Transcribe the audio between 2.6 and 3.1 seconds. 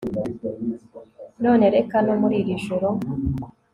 joro